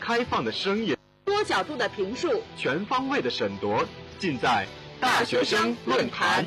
[0.00, 3.84] 开放的声音，多角度的评述，全方位的审夺，
[4.18, 4.66] 尽在
[5.00, 6.46] 大学生论坛。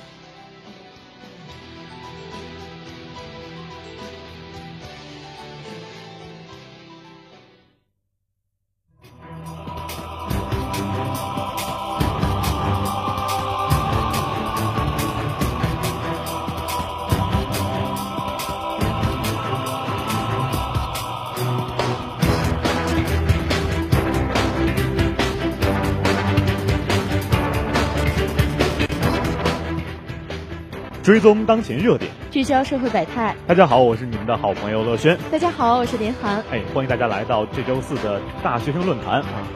[31.08, 33.34] 追踪当前热点，聚焦社会百态。
[33.48, 35.18] 大家好，我是你们的好朋友乐轩。
[35.32, 36.44] 大家好，我是林涵。
[36.52, 39.48] 哎，欢迎大家来到这周四的大学生论坛啊！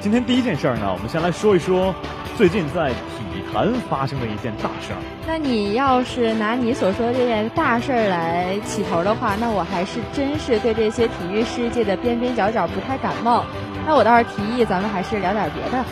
[0.00, 1.94] 今天第一件事儿呢，我们先来说一说
[2.36, 4.98] 最近在体坛发生的一件大事儿。
[5.28, 13.44] 那你要是拿你所说的这件大事儿来起头的话，那我还是真是对这些体育世界的边边角角不太感冒。
[13.86, 15.84] 那我倒是提议，咱们还是聊点别的。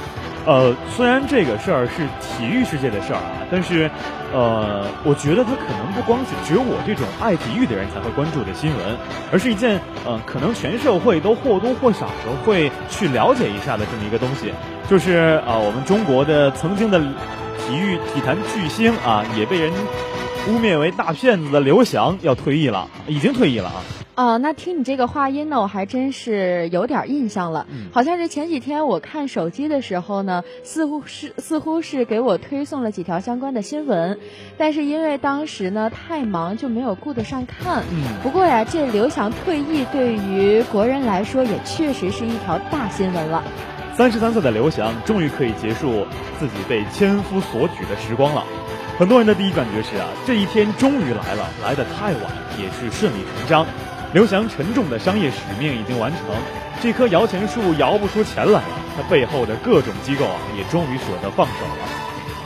[0.49, 3.91] 呃，虽然这个事儿是体育世界的事儿啊，但是。
[4.31, 8.95] 呃，我觉得它可能不光是只有我这种爱体育的人才会关注的新闻，
[9.33, 14.53] 而是一件呃，可能全社会都或多或少的会去了解一下的这么一个东西，
[14.87, 19.73] 就是啊，我们中国的曾经的体育体坛巨星啊，也被人
[20.49, 23.83] 污蔑为大骗子的刘翔要退役了，已经退役了啊。
[24.15, 27.67] 哦，那听你这个话音呢，我还真是有点印象了。
[27.93, 34.19] 好像是前几天我看手机的时候呢，似乎是似乎是给我推送了几条相关的新闻，
[34.57, 37.85] 但是因为当时呢太忙，就没有顾得上看。
[37.93, 38.03] 嗯。
[38.23, 43.45] 不过呀，这刘翔退役对于国人来说也确实是一条大新闻了。
[43.95, 46.07] 三十三岁的刘翔终于可以结束
[46.41, 48.45] 自己被千夫所指的时光了。
[48.99, 52.23] 很多人的第一感觉是啊，这一天终于来了，来得太晚
[52.59, 53.65] 也是顺理成章。
[54.13, 56.21] 刘翔沉重的商业使命已经完成，
[56.83, 58.63] 这棵摇钱树摇不出钱来了，
[58.97, 61.89] 他背后的各种机构啊，也终于舍得放手了。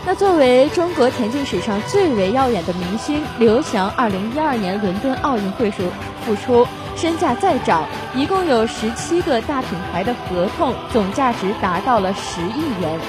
[0.04, 5.88] 那作为中国田径史上最为耀眼的明星，刘翔2012年伦敦奥运会时
[6.26, 13.00] 复出，身价再涨，一共有十七个大品牌的合同，总价值达到了十亿元。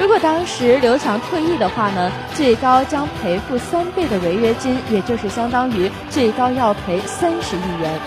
[0.00, 8.00] 如果当时刘翔退役的话呢，最高将赔付三倍的违约金，也就是相当于最高要赔三十亿元。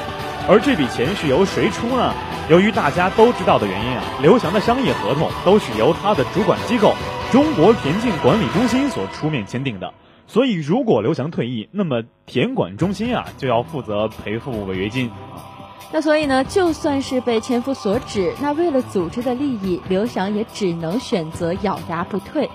[0.47, 2.11] 而这笔钱是由谁出呢？
[2.49, 6.93] 由于大家都知道的原因啊，刘翔的商业合同都是由他的主管机构
[7.31, 9.93] 中国田径管理中心所出面签订的。
[10.27, 15.53] 所以，如果刘翔退役，那么田管中心啊就要负责赔付违约金啊。
[15.91, 22.49] 那所以呢，就算是被千夫所指，那为了组织的利益，刘翔也只能选择咬牙不退。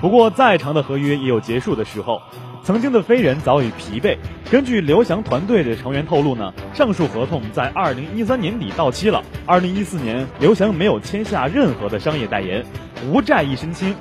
[0.00, 2.20] 不过，再长的合约也有结束的时候。
[2.64, 4.18] 曾经的飞人早已疲惫。
[4.50, 9.22] 根据刘翔团队的成员透露呢，上述合同在二零一三年底到期了。
[9.46, 12.66] 二零一四年，刘翔没有签下任何的商业代言，
[13.10, 13.94] 无债一身轻。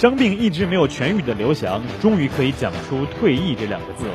[0.00, 4.14] 伤病一直没有痊愈的刘翔，终于可以讲出退役这两个字了。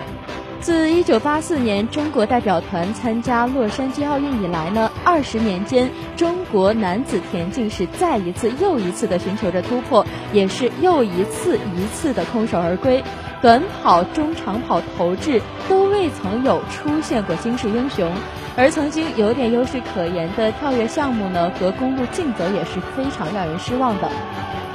[0.60, 10.04] 自一九八四年中国代表团参加洛杉矶奥运以来呢，二十年间，中国男子田径是再一次又一次的寻求着突破，
[10.34, 13.04] 也是又一次一次的空手而归。
[13.44, 15.40] 短跑、中长跑投掷
[15.70, 18.12] 都未曾有出现过惊世英雄，
[18.58, 24.10] 而曾经有点优势可言的跳跃项目呢，和公路竞走也是非常让人失望的。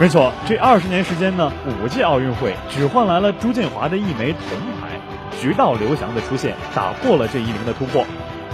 [0.01, 4.99] 没错，这二十年时间呢，五届奥运会只换来了朱建华的一枚铜牌，
[5.39, 8.03] 直到刘翔的出现，打破了这一名的突破。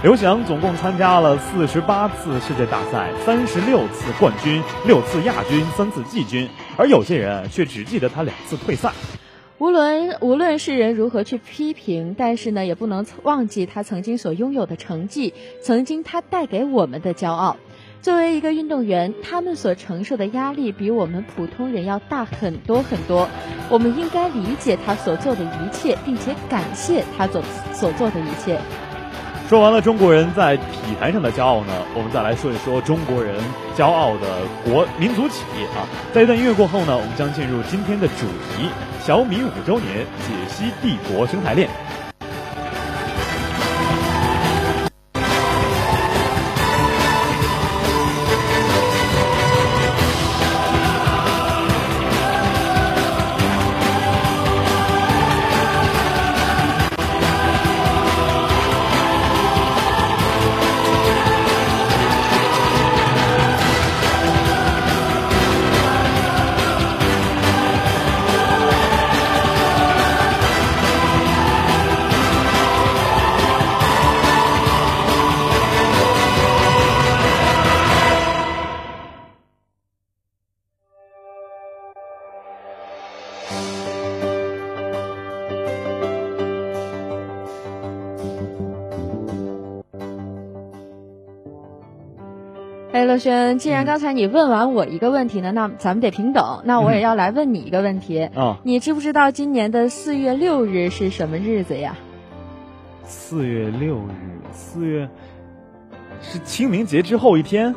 [0.03, 8.91] 刘翔总共参加了四十八次世界大赛，三十六次冠军，六次亚军，三次季军，而有些人却只记得他两次退赛。
[9.57, 15.33] 无论无论世人如何去批评，但是呢，也不能忘记他曾经所拥有的成绩，
[15.63, 17.55] 曾经他带给我们的骄傲。
[18.07, 23.27] 作为一个运动员，他们所承受的压力比我们普通人要大很多很多。
[23.69, 27.43] 我们应该理解他所做的一切，并且感谢他所
[27.73, 28.57] 所做的一切。
[29.49, 30.63] 说完了中国人在体
[30.97, 33.35] 坛上的骄傲呢，我们再来说一说中国人
[33.75, 35.83] 骄傲的国民族企业啊。
[36.13, 38.25] 在一段音乐过后呢，我们将进入今天的主
[38.55, 38.69] 题：
[39.01, 41.67] 小米五周年，解析帝国生态链。
[93.27, 98.29] 哎，乐轩，既然刚才你问完我一个问题呢，那咱们得平等，那我也要来问你一个问题。
[98.35, 101.97] 哦，你知不知道今年的四月六日是什么日子呀？
[103.03, 104.11] 四月六日，
[104.53, 105.09] 四月
[106.21, 107.75] 是清明节之后一天。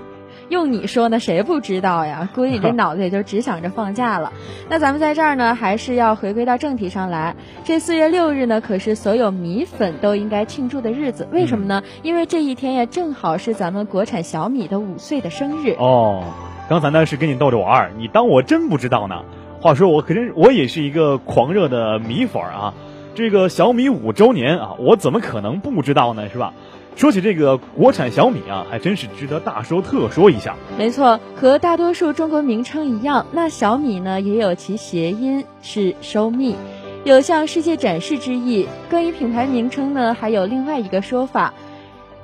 [0.50, 1.18] 用你说呢？
[1.18, 2.28] 谁不知道呀？
[2.34, 4.32] 估计你这脑子也就只想着放假了。
[4.68, 7.34] 那咱们在这儿呢，还是要回归到正题上来。
[7.64, 11.26] 这四月六日呢，可是所有米粉都应该庆祝的日子。
[11.32, 11.82] 为什么呢？
[12.02, 15.76] 因为这一天呀，正好是咱们国产小米的五岁的生日。
[15.78, 16.22] 哦，
[16.68, 19.22] 刚才呢是跟你逗着玩儿，你当我真不知道呢？
[19.60, 22.74] 话说我可真我也是一个狂热的米粉啊。
[23.12, 26.28] 这个小米五周年啊，我怎么可能不知道呢？
[26.28, 26.54] 是吧？
[27.00, 30.54] 说起这个国产小米啊，还真是值得大说特说一下。
[30.76, 36.56] 没错，和大多数中国名称一样，那小米呢也有其谐音是收密，
[37.04, 38.68] 有向世界展示之意。
[38.90, 41.54] 关于品牌名称呢，还有另外一个说法，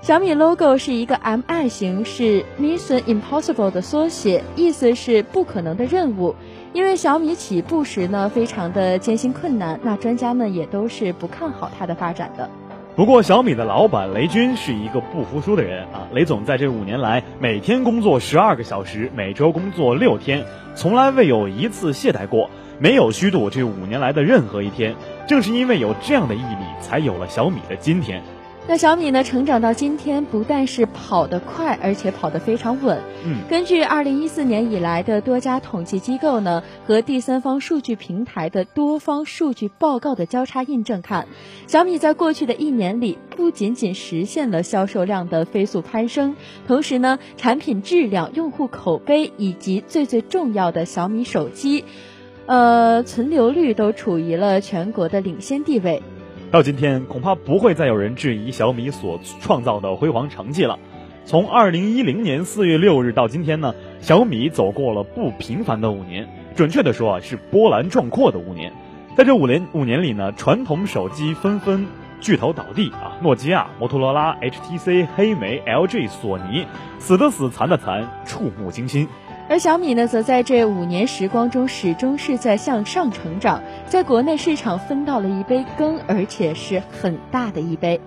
[0.03, 6.35] 小米 logo 是一个 M I 形，是 Mission Impossible 的缩写，意思是不可能的任务。
[6.75, 12.51] 因为小米起步时呢非常的艰辛困难，那专家们也都是不看好它的发展的。
[12.97, 16.09] 不过，小米的老板雷军是一个不服输的人啊！
[16.15, 20.43] 雷总在这五年来，每天工作十二个小时，每周工作六天，
[20.75, 22.49] 从来未有一次懈怠过，
[22.79, 24.95] 没有虚度这五年来的任何一天。
[25.29, 28.23] 正是因为有这样的毅力，才有了小米的今天。
[28.69, 29.23] 那小米呢？
[29.23, 33.01] 成长到今天，不但是跑得快，而且跑得非常稳。
[33.25, 41.29] 嗯，根据二零一四年以来的多家统计机构呢和第三方数据平台的多方数据报告的交叉印证看，
[41.69, 46.35] 小米在过去的一年里，不仅仅实现了销售量的飞速攀升，
[46.67, 51.85] 同时呢，产品质量、用户口碑以及最最重要的小米手机，
[52.47, 56.03] 呃，存留率都处于了全国的领先地位。
[56.53, 60.79] 到今天，恐怕不会再有人质疑小米所创造的辉煌成绩了。
[61.25, 68.73] 从二零一零年四月六日到今天呢，小米走过了不平凡的五年，准确的说啊，是波澜壮阔的五年。
[69.17, 71.85] 在这五年五年里呢，传统手机纷纷
[72.21, 76.65] 巨头倒地啊，诺基亚、摩托罗拉、HTC、黑莓、LG、索尼，
[77.01, 79.09] 死的死，残的残，触目惊心。
[79.49, 88.01] 而小米呢，则在这五年时光中始终是在向上成长，在国内市场分到了一杯羹，而且是很大的一杯。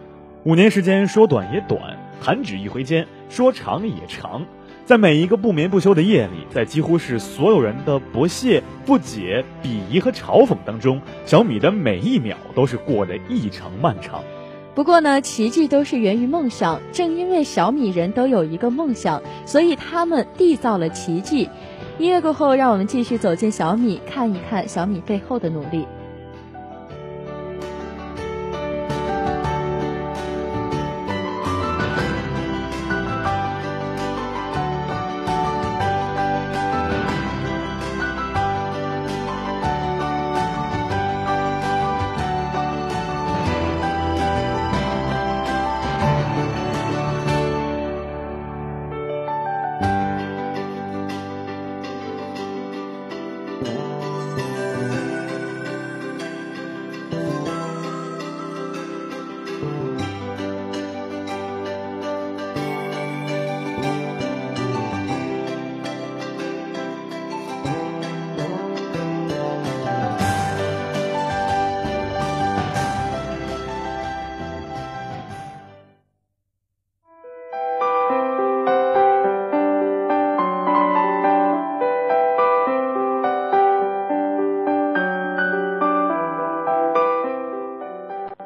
[0.44, 4.46] 五年时间说短也短，弹指一挥间；说长也长。
[4.84, 14.22] 在每一个不眠不休的夜里，在几乎是所有人的不屑、不解、鄙夷和嘲讽当中，小米的每一秒都是过得异常漫长。
[14.76, 16.80] 不过呢，奇迹都是源于梦想。
[16.94, 21.50] 正因为小米人都有一个梦想，所以他们缔造了奇迹。
[21.98, 25.86] 音乐过后，让我们继续走进小米，看一看小米背后的努力。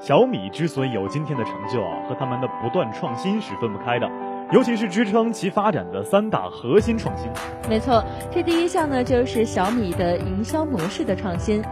[0.03, 4.12] 小米之所以有今天的成就啊，和他们的不断创新是分不开的，
[4.51, 7.31] 尤其是支撑其发展的三大核心创新。
[7.69, 11.63] 没错，这第一项呢就是小米的营销模式的创新。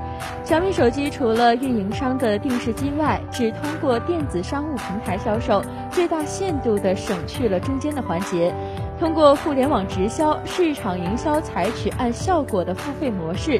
[0.45, 5.61] 小米手机除了运营商的定制机外，只通过电子商务平台销售，
[5.91, 8.55] 最大限度地省去了中间的环节。
[9.01, 13.59] 通过互联网直销、市场营销，采取按效果的付费模式，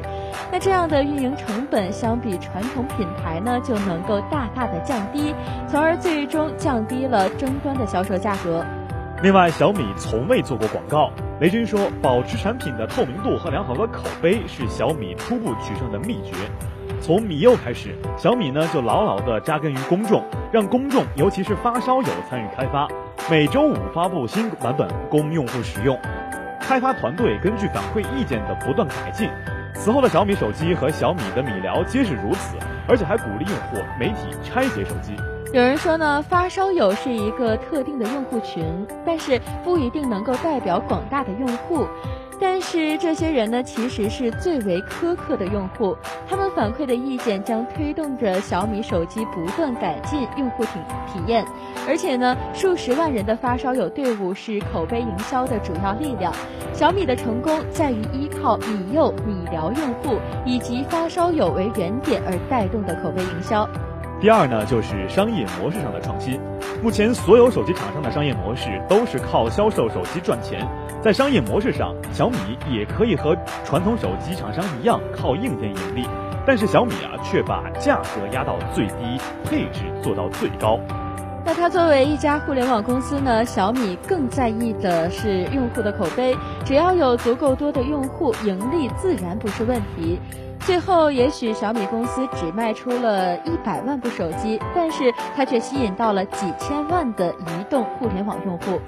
[0.52, 5.34] 那这样的运营成本相比传统品牌呢，就能够大大的降低，
[5.66, 8.64] 从而最终降低了终端的销售价格。
[9.20, 11.10] 另外，小米从未做过广告。
[11.40, 16.36] 雷军说，保持产品的透明度和良好的口碑是小米初步取胜的秘诀。
[17.00, 20.22] 从米柚开始，小米呢就牢牢地扎根于公众，
[20.52, 22.86] 让公众尤其是发烧友参与开发。
[23.30, 25.96] 每周五发布新版本供用户使用，
[26.60, 29.30] 开发团队根据反馈意见的不断改进。
[29.74, 32.56] 此后的小米手机和小米的米聊皆是如此，
[32.88, 35.14] 而且还鼓励用户媒体拆解手机。
[35.52, 41.86] 有人说呢，发烧友是一个特定的用户群，但是不一定能够代表广大的用户。
[42.40, 45.96] 但是这些人呢，其实是最为苛刻的用户，
[46.28, 50.70] 他们反馈的意见将推动着小米手机不断改进用户体
[51.06, 51.44] 体验。
[51.86, 56.32] 而且呢，数十万人的发烧友队伍是口碑营销的主要力量。
[56.72, 63.68] 小米的成功在于依靠米柚、米聊用户以及发烧友为原点而带动的口碑营销。
[64.22, 66.38] 第二呢，就是商业模式上的创新。
[66.80, 70.64] 目前所有手机厂商的商业模式都是靠销售手机赚钱。
[71.02, 72.36] 在商业模式上，小米
[72.70, 76.06] 也可以和传统手机厂商一样靠硬件盈利，
[76.46, 80.78] 但是小米啊却把价格压到最低，配置做到最高。
[81.44, 90.20] 那它作为一家互联网公司呢，小米更在意的是用户的口碑，只要有足够多的用户，盈利自然不是问题。
[90.64, 98.80] 最后，也许小米公司只卖出了一百万部手机，但是它却吸引到了几千万的移动互联网用户。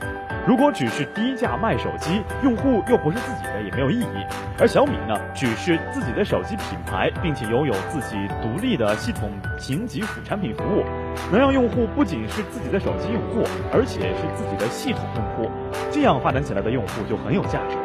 [0.46, 4.26] 如果只是低价卖手机，用户又不是自己的，也没有意义。
[4.60, 9.28] 而小米呢，只是自己的手机品牌，并且拥有自己独立的系统
[9.58, 10.84] 型级辅产品服务，
[11.32, 15.50] 能让用户不仅是自己的手机用户，而且是自己的系统用户。
[15.90, 17.76] 这样发展起来的用户就很有价值。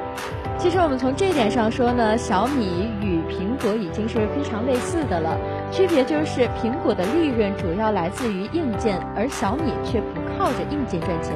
[0.60, 5.38] 其实我们从这点上说呢，小米与苹果已经是非常类似的了。
[5.72, 11.34] 区别就是苹果的利润主要来自于硬件，而小米却不靠着硬件赚钱。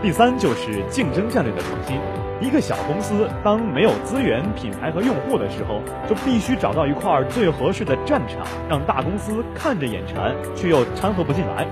[0.00, 2.19] 第三就是竞争战略的创新。
[2.40, 11.66] 一个小公司当没有资源、品牌和用户的时候，就必须找到一块最合适的战场，让大公司看着眼馋，却又掺和不进来。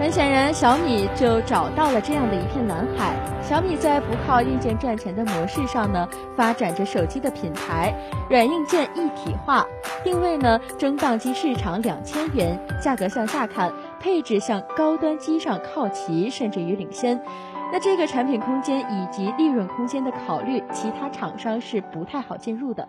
[0.00, 3.12] 很显然，小米就找到了这样的一片蓝海。
[3.42, 7.92] 小米在不靠硬件赚钱的模式上呢，发展着手机的品牌，
[8.30, 9.66] 软硬件一体化，
[10.04, 17.20] 定位呢中档机市场两千元，价格向下看，配置向高端机上靠齐，甚至于领先。
[17.70, 22.88] 那这个产品空间以及利润空间的考虑，其他厂商是不太好进入的。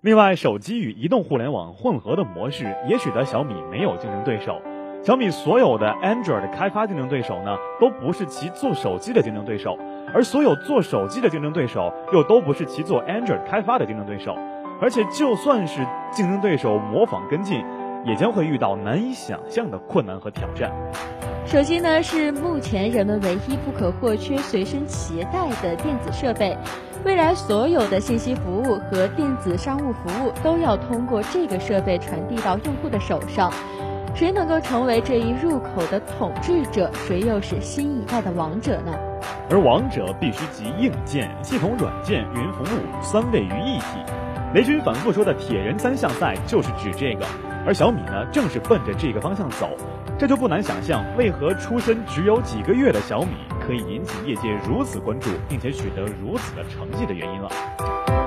[0.00, 4.60] 另外，手机与移动互联网混合的模式也使得小米没有竞争对手。
[5.04, 9.76] 小米所有的 Android 开发竞争对手呢，都不是其做手机的竞争对手；
[10.12, 14.36] 而所有做手机的竞争对手，又都不是其做 Android 开发的竞争对手。
[14.80, 17.64] 而且，就算是竞争对手模仿跟进，
[18.04, 20.70] 也将会遇到难以想象的困难和挑战。
[21.44, 26.56] 手机呢是目前人们唯一不可或缺、随身携带的电子设备。
[27.04, 33.52] 未来所有的信息服务和电子商务服务都要通过这个设备传递到用户的手上。
[34.14, 36.90] 谁能够成为这一入口的统治者？
[37.06, 38.92] 谁又是新一代的王者呢？
[39.48, 43.84] 而王者必须集硬件、系统、软件、云服务三位于一体。
[44.54, 47.24] 雷军反复说的“铁人三项赛”就是指这个。
[47.68, 49.76] 而小米呢，正是奔着这个方向走，
[50.18, 58.17] 这就不难想象，为何出生只有几个月的小米可以引起业界如此关注，并且取得如此的成绩的原因了。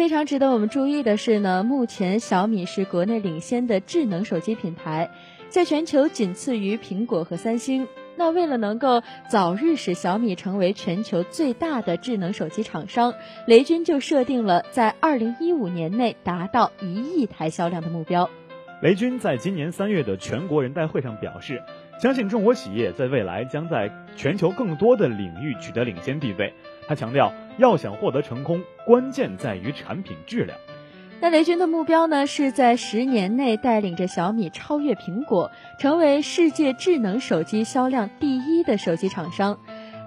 [0.00, 5.10] 非常值得我们注意的是呢，目前小米是国内领先的智能手机品牌，
[5.50, 7.86] 在全球仅次于苹果和三星。
[8.16, 13.12] 那为了能够早日使小米成为全球最大的智能手机厂商，
[13.46, 18.30] 雷军就设定了在二零一五年内达到一亿台销量的目标。
[18.80, 21.62] 雷军在今年三月的全国人代会上表示，
[22.00, 26.54] 相信中国企业在未来将在全球更多的领域取得领先地位。
[26.88, 30.58] 他强调，要想获得成功，关键在于产品质量。
[31.20, 39.58] 那雷军的目标呢，是在十年内带领着小米超越苹果，成为世界智能手机销量第一的手机厂商。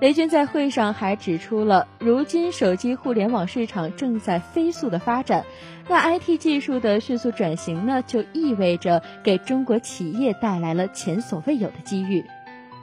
[0.02, 5.46] 雷军在会上还指出了，如今手机互联网市场正在飞速的发展，
[5.88, 12.26] 那 IT 技术的迅速转型呢，就意味着给中国企业带来了前所未有的机遇。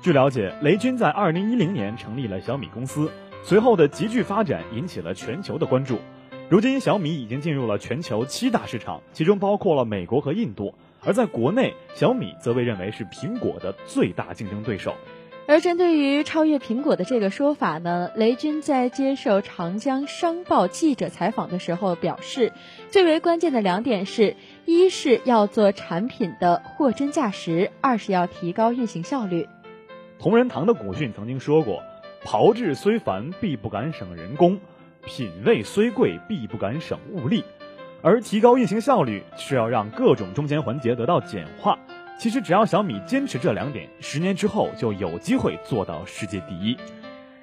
[0.01, 3.11] 据了解，雷军在二零一零年成立了小米公司。
[3.43, 5.99] 随后的急剧发展引起了全球的关注。
[6.49, 10.75] 如今，小米已经进入了全球七大市场，其中包括了美国和印度。
[11.03, 14.95] 而在国内，小米则被认为是苹果的最大竞争对手。
[15.47, 22.53] 而针对于超越苹果的这个说法呢，雷军在接受长江商报记者采访的时候表示，
[22.91, 29.49] 最为关键的两点是：一是要做产品的货真价实；二是要提高运行效率。
[30.19, 31.83] 同仁堂的古训曾经说过。
[32.23, 34.57] 炮制虽繁，必不敢省人工；
[35.05, 37.43] 品味虽贵，必不敢省物力。
[38.03, 41.79] 而提高运行效率，是要让各种中间环节得到简化。
[42.19, 46.77] 其实，只要小米坚持这两点，十年之后就有机会做到世界第一。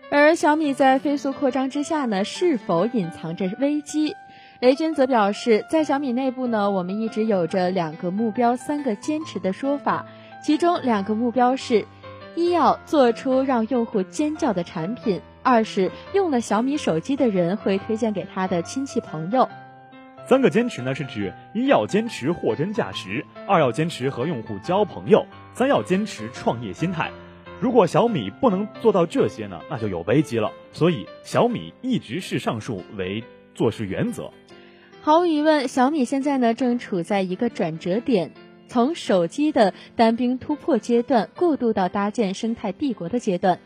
[0.10, 4.14] 而小米在飞速扩张之下呢，是否隐藏着危机？
[4.62, 10.06] 雷军则表示，在小米内部呢，我们一直有着两个目标、三个坚持的说法，
[10.44, 11.86] 其中两个目标是。
[12.38, 19.50] 一要做出让用户尖叫的产品，二是用了小米手机的人会推荐给他的亲戚朋友。
[20.28, 27.10] 三个坚持呢，是指一要坚持货真价实，二要坚持和用户交朋友，三要坚持创业心态。
[27.60, 30.52] 如果小米不能做到这些呢，那就有危机了。
[30.72, 33.24] 所以小米一直视上述为
[33.56, 34.30] 做事原则。
[35.02, 38.32] 毫无疑问，小米现在呢正处在一个转折点。
[38.68, 43.60] 从手机的单兵突破阶段过渡到搭建生态帝国的阶段，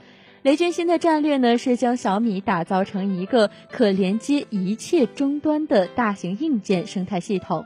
[0.43, 7.65] 雷军新的战略呢是将小米打造成一个可连接一切终端的大型硬件生态系统。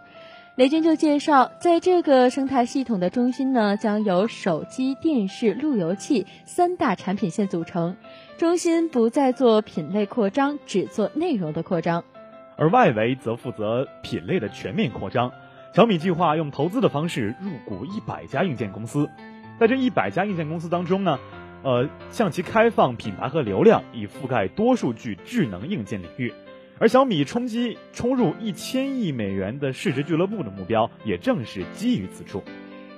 [0.55, 7.97] 雷军就介绍，在这个生态系统的中心呢，将由手机、电视、路由器三大产品线组成，
[8.37, 12.05] 中心不再做品类扩张，只做内容的扩张，
[12.55, 15.33] 而外围则负责品类的全面扩张。
[15.75, 19.09] 小米计划用投资的方式入股一百家硬件公司，
[19.59, 21.19] 在这一百家硬件公司当中呢，
[21.63, 26.33] 呃，向其开放品牌和流量，以覆盖多数据智能硬件领域。
[26.79, 32.41] 而小米冲击冲入一千亿美元的市值俱乐部的目标，也正是基于此处。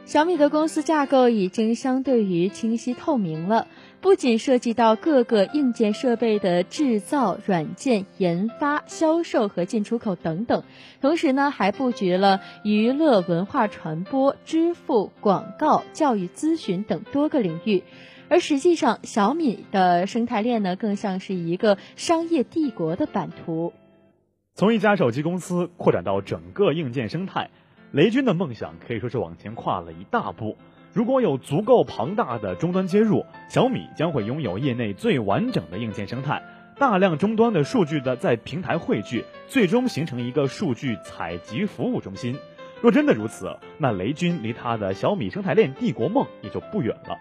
[0.06, 3.66] 小米的公司架构已经相对于清晰透明了，
[4.00, 10.64] 不仅涉及到各个硬件设备的制造、软件研发、销售和进出口等等，
[11.02, 17.84] 同时呢，还布局了娱乐、文化传播、支付、广告、教育咨询等多个领域。
[18.30, 23.74] 而实际上，小米的生态链呢，更像是一个商业帝国的版图。
[24.54, 27.50] 从一家手机公司扩展到整个硬件生态。
[27.94, 30.58] 雷军的梦想可以说是往前跨了一大步。
[30.98, 36.42] 如果有足够庞大的终端接入，小米将会拥有业内最完整的硬件生态，
[36.80, 42.36] 大量终端的数据的在平台汇聚，最终形成一个数据采集服务中心。
[42.82, 47.16] 若真的如此，那雷军离他的小米生态链帝国梦也就不远了。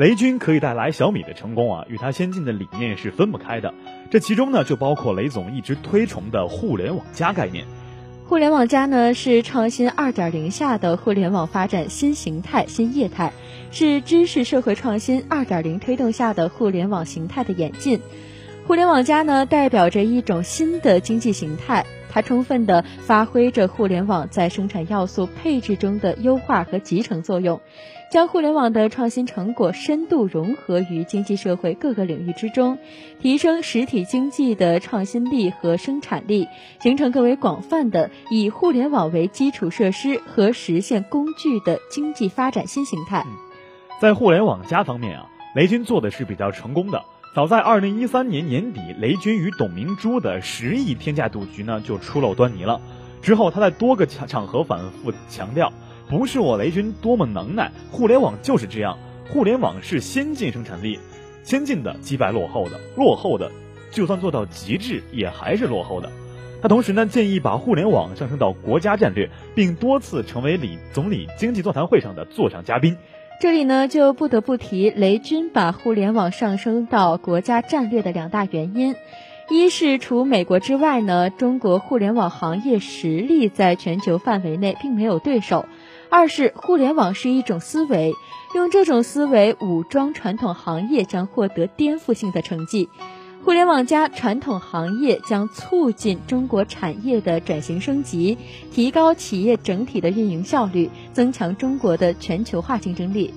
[0.00, 3.74] 雷军可以带来小米的成功啊，与他先进的理念是分不开的。
[4.10, 7.66] 这其中呢，就包括雷总一直推崇的“互联网加”概念。
[8.26, 13.34] 互联网加呢，是创新二点零下的互联网发展新形态、新业态，
[13.72, 18.00] 是知识社会创新二点零推动下的互联网形态的演进。
[18.66, 27.60] 互联网加呢，代表着一种新的经济形态，它充分的发挥着互联网在生产要素配置中的优化和集成作用。
[28.10, 32.76] 将互联网的创新成果深度融合于经济社会各个领域之中，
[33.20, 36.48] 提升实体经济的创新力和生产力，
[36.80, 43.24] 形成更为广泛的以互联网为基础设施和实现工具的经济发展新形态。
[44.00, 47.04] 在互联网加方面啊，雷军做的是比较成功的。
[47.36, 52.80] 早在二零一三年年底，雷军与董明珠的十亿天价赌局呢就出露端倪了。
[53.22, 55.72] 之后，他在多个场场合反复强调。
[56.10, 58.98] 不是我雷军多么能耐，互联网就是这样。
[59.28, 60.98] 互联网是先进生产力，
[61.44, 63.48] 先进的击败落后的，落后的
[63.92, 66.10] 就算做到极致也还是落后的。
[66.60, 72.96] 他同时呢建议把互联网上升到国家战略，并多次成为李总理经济座谈会上的座上嘉宾。
[73.40, 78.96] 这里呢就不得不提雷军把互联网上升到国家战略的两大原因：
[79.48, 85.66] 一是除美国之外呢，中国互联网行业实力在全球范围内并没有对手。
[86.10, 88.12] 二是互联网是一种思维，
[88.56, 92.88] 用这种思维武装传统行业将获得颠覆性的成绩。
[93.44, 98.36] 互联网加传统行业将促进中国产业的转型升级，
[98.72, 103.32] 提高企业整体的运营效率，增强中国的全球化竞争力。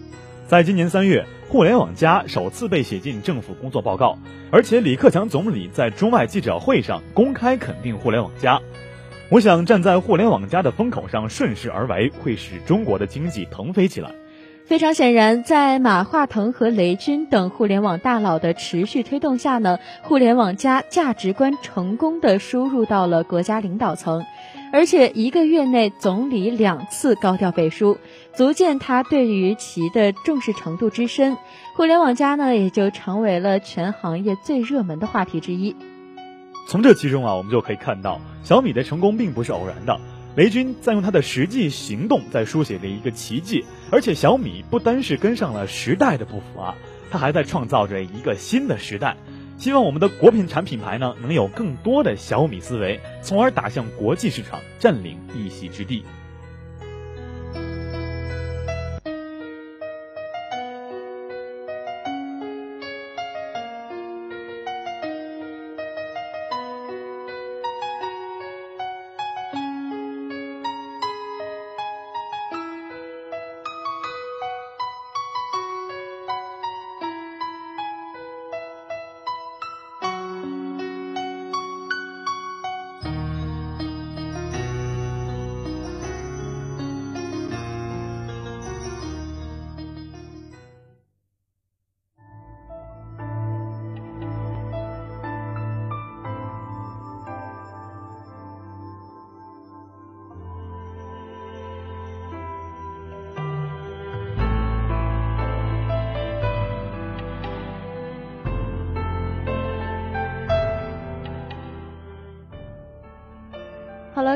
[0.47, 4.17] 在今年三月，互联网加首次被写进政府工作报告，
[4.51, 8.59] 而且李克强总理在中外记者会上公开肯定互联网加。
[9.33, 14.11] 我想站在互联网加的风口上顺势而为，会使中国的经济腾飞起来。
[14.67, 24.23] 非常显然，在马化腾和雷军等互联网大佬的持续推动下呢，互联网加价值观成功的输入到了国家领导层，
[24.71, 27.97] 而且一个月内总理两次高调背书，
[28.35, 31.37] 足见他对于其的重视程度之深。
[31.75, 35.75] 互联网加呢，也就成为了全行业最热门的话题之一。
[36.67, 39.99] 从这其中啊，我们就可以看到小米的成功并不是偶然的。
[40.35, 46.73] 雷军在用他的实际行动在书写着一个奇迹，而且小米不单是跟上了时代的步伐
[47.11, 49.15] 他，还在创造着一个新的时代。
[49.59, 56.03] 希望我们的国品产品牌呢，能有更多的小米思维，从而打向国际市场，占领一席之地。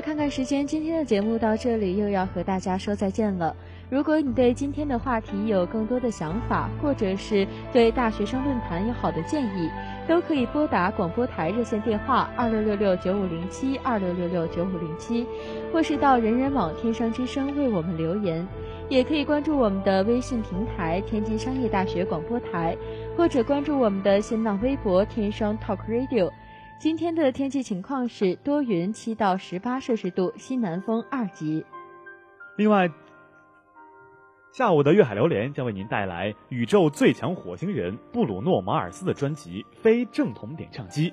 [0.08, 3.54] 看看时间，今天的节目到这里又要和大家说再见了。
[3.90, 9.70] 如果你对今天的话题有更多的想法，或者是对大学生论坛有好的建议，
[10.08, 15.28] 都可以拨打广播台热线电话二六六六九五零七二六六六九五零七，
[15.74, 18.48] 或是到人人网天商之声为我们留言，
[18.88, 22.78] 也可以关注我们的微信平台天津商业大学广播台，
[23.18, 26.32] 或者关注我们的新浪微博天商 Talk Radio。
[26.80, 31.66] 今天的天气情况是多云，七到十八摄氏度，西南风二级。
[32.56, 32.88] 另外，
[34.52, 41.10] 下午的粤海榴莲将为您带来宇宙最强火星人布鲁诺·马尔斯的专辑《非正统点唱机》。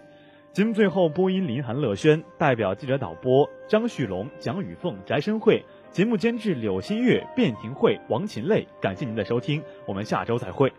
[0.53, 8.69] 节目最后播音林涵、乐轩，代表记者导播张旭龙、蒋雨凤、翟申慧，节目监制柳新月、卞廷慧、王琴泪。
[8.83, 10.71] 感谢您的收听，我们下周再会。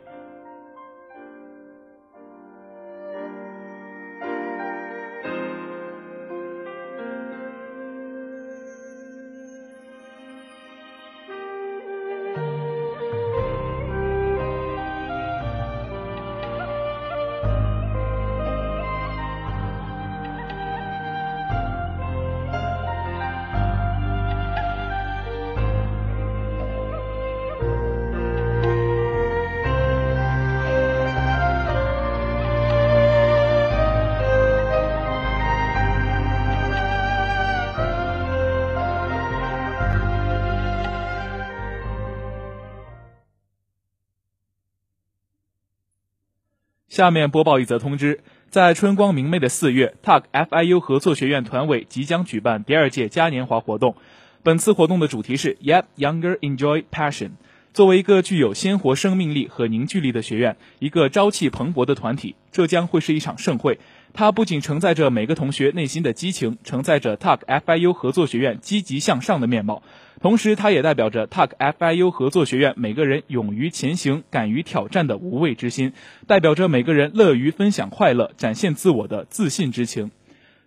[46.95, 53.97] 下面播报一则通知：在春光明媚的四月，TAG FIU 合作学院团委即将举办第二届嘉年华活动。
[54.43, 57.31] 本次活动的主题是 Yet Younger Enjoy Passion。
[57.73, 63.77] 作为一个具有鲜活生命力和凝聚力的学院，一个朝气蓬勃的团体，这将会是一场盛会。
[64.13, 69.83] 它不仅承载着每个同学内心的激情，承载着 TAG FIU 合作学院积极向上的面貌。
[70.21, 75.93] 同时，它也代表着 TAG FIU 合作学院每个人勇于前行、敢于挑战的无畏之心，
[76.25, 80.11] 代表着每个人乐于分享快乐、展现自我的自信之情。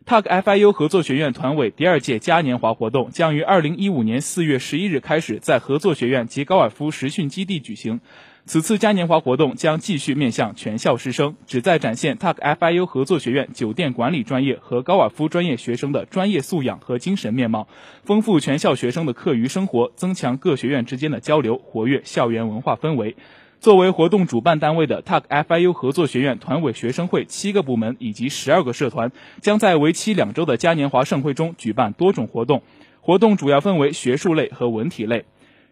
[0.06, 8.00] TAG FIU 合作学院团委第二届嘉年华活动将于二零一五年四月十一日开始在合作学院及高尔夫实训基地举行。
[8.48, 17.68] 此次嘉年华活动将继续面向全校师生，旨在展现 TAG FIU 合作学院酒店管理专业和高尔夫专业学生的专业素养和精神面貌，
[18.04, 23.16] 丰富全校学生的课余生活，增强各学院之间的交流，活跃校园文化氛围。
[23.60, 32.62] 作为活动主办单位的 TAG FIU 合作学院团委学生会七个部门以及十二个社团，将在为期两周的嘉年华盛会中举办多种活动。
[33.02, 35.26] 活动主要分为学术类和文体类。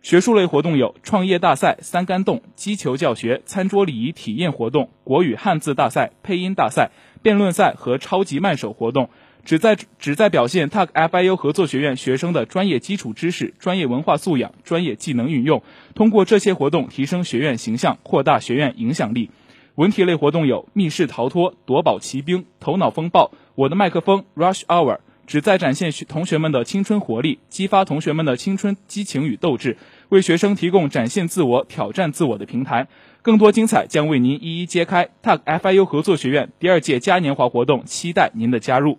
[0.07, 6.93] 学术类活动有创业大赛、三杆洞、击球教学、餐桌礼仪体验活动、国语汉字大赛、配音大赛、
[7.23, 9.11] 辩论赛和超级慢手活动。
[9.45, 15.65] 旨在旨在表现 TAK FIU 合作学院学生的专业基础知识、专业文化素养、专业技能运用，
[15.97, 19.33] 通过这些活动提升学院形象，扩大学院影响力。
[19.75, 29.77] 文体类活动有密室逃脱、夺宝奇兵、头脑风暴、我的麦克风、Rush Hour，旨在展现学同学们的青春活力，激发同学们的青春激情与斗志，
[30.11, 32.87] 为学生提供展现自我、挑战自我的平台。
[33.23, 35.09] 更多精彩将为您一一揭开。
[35.23, 38.99] TAG FIU 合作学院第二届嘉年华活动，期待您的加入。